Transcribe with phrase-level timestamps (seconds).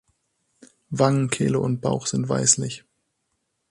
[0.89, 2.85] Wangen, Kehle und Bauch sind weißlich.